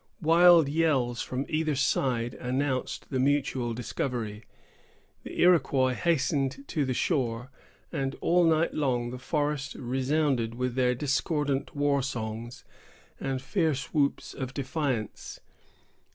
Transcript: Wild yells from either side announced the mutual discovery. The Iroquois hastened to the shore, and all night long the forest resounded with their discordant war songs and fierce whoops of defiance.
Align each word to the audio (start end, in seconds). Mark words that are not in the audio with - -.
Wild 0.23 0.67
yells 0.67 1.21
from 1.21 1.45
either 1.47 1.75
side 1.75 2.33
announced 2.33 3.11
the 3.11 3.19
mutual 3.19 3.75
discovery. 3.75 4.45
The 5.21 5.39
Iroquois 5.39 5.93
hastened 5.93 6.67
to 6.69 6.85
the 6.85 6.93
shore, 6.95 7.51
and 7.91 8.15
all 8.15 8.43
night 8.45 8.73
long 8.73 9.11
the 9.11 9.19
forest 9.19 9.75
resounded 9.75 10.55
with 10.55 10.73
their 10.73 10.95
discordant 10.95 11.75
war 11.75 12.01
songs 12.01 12.63
and 13.19 13.39
fierce 13.43 13.93
whoops 13.93 14.33
of 14.33 14.55
defiance. 14.55 15.39